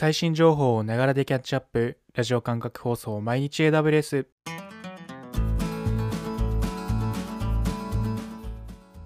[0.00, 1.98] 最新情報をながらでキャッチアップ。
[2.14, 4.24] ラジオ感覚放送毎日 AWS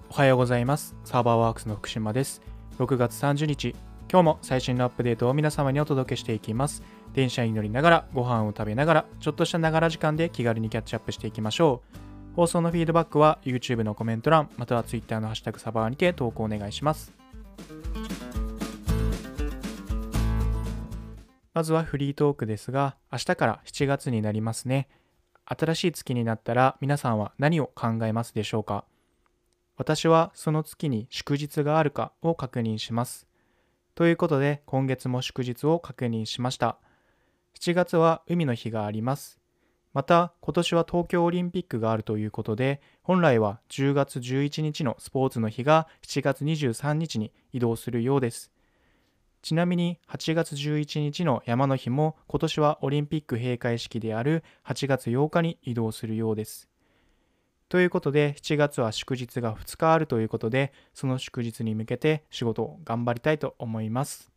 [0.09, 0.95] おはようございます。
[1.03, 2.41] サーバーワークスの福島です。
[2.79, 3.75] 6月30日。
[4.09, 6.81] 今日も最新のアップデートを皆様にお届けしていきます。
[7.13, 12.35] 電車に乗りながらご飯を食べながらちょっとしたながら時間で気軽にキャッチアップしていきましょう。
[12.37, 17.11] 放送のフィードバックは YouTube のコメント欄または Twitter のハッシュタグサバーにて投稿お願いします。
[21.55, 24.89] まずはフリートークですが、明日から7月になりますね。
[25.45, 28.83] 新しい月になったら皆さんは何を考えますでしょうか？
[29.77, 33.25] 私はその月に祝日があるかを確認します。
[33.95, 36.77] ということで今月も祝日を確認しました。
[37.57, 39.39] 7月は海の日があります。
[39.93, 48.51] また今年は東京オリンピックがあるということで本来は10月11日のスポーツの日が7月23日に移動するようです。
[49.45, 56.67] ちなみに8月11日の山の日も今年はオリンピック閉会式である8月8日に移動するようです。
[57.69, 64.31] ということで7月は祝日が2日あるということでその祝日に向けて仕事を頑張りたいと思います。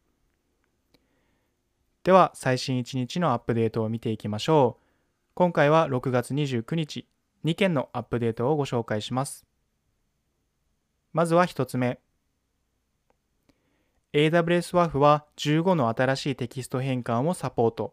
[2.05, 4.85] では最新1日のアップデートを見ていきましょう。
[5.33, 7.07] 今回は6月29日
[7.47, 9.47] 2件のアップデートをご紹介します。
[11.15, 11.99] まずは1つ目。
[14.15, 17.93] AWS WAF は15の新しいテキスト変換をサポート。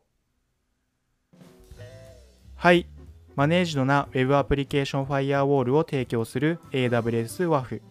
[2.56, 2.88] はい、
[3.36, 7.82] マネージドな Web アプリケーションファイアウォールを提供する AWS WAF。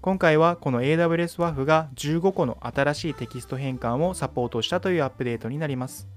[0.00, 6.08] 今回はこの AWS WAF が15個の新しいテキスト変換をサポートしたというアップデートになります。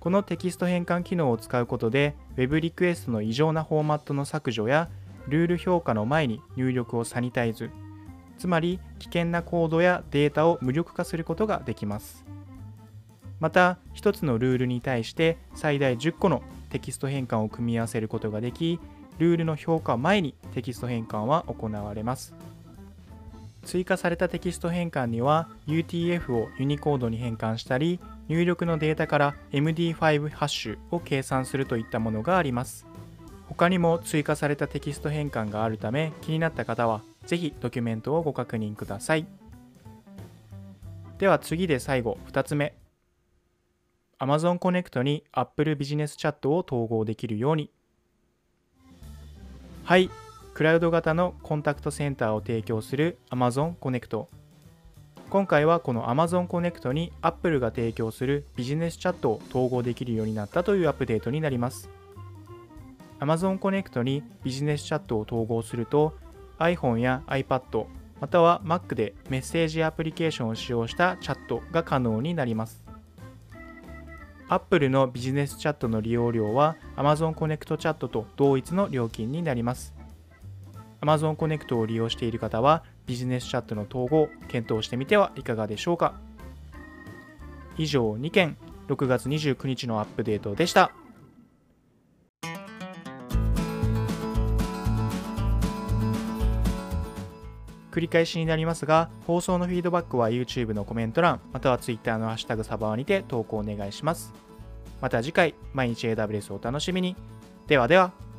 [0.00, 4.88] このテキスト変換機能を使うことで Web リクエストの異常なフォーマットの削除や
[5.28, 7.70] ルール評価の前に入力をサニタイズ
[8.40, 12.24] つまり危険なコードやデータを無力化することができます。
[13.38, 18.80] また1つのルールに対して最大10個のテキスト変換を組み合わせることができ
[19.18, 22.34] ルールの評価前にテキスト変換は行われます。
[23.62, 32.86] 追加されたテキスト変換には UTF をユニコードに変換したり入力のデータから MD5 ハッシュを計算するといったものがあります。
[33.48, 39.26] 他にも追加されたテキスト変換があるため気になった方はぜひドキュメントをご確認ください。
[41.18, 42.74] では次で最後2つ目。
[44.18, 47.70] Amazon Connect に Apple ビジネスチャットを統合できるように。
[49.84, 50.10] はい、
[50.54, 54.26] クラウド型のコンタクトセンターを提供する Amazon Connect。
[55.30, 61.88] 今回はこの Amazon Connect に Apple が提供するビジネスチャットを統合できるようになったというアップデートになります。
[63.20, 66.14] Amazon Connect にビジネスチャットを統合すると
[66.60, 67.86] iPhone や iPad
[68.20, 72.84] または Mac でメッセージアプリケーションを使用したチャットが可能になります。
[74.48, 79.94] Apple のビジネスチャットの利用料は Amazon Connect チャットと同一の料金になります。
[81.00, 86.14] Amazon Connect を利用している方はビジネスチャットの統合検討してみてはいかがでしょうか。
[87.78, 90.92] 以上2件6月29日のアップデートでした。
[97.90, 104.32] 繰り返しになりますが、放送のフィードバックは YouTube のコメント欄、または Twitter のハッシュタグサバワにて投稿お願いします。
[105.00, 107.16] また次回、毎日 AWS をお楽しみに。
[107.66, 108.29] ではでは。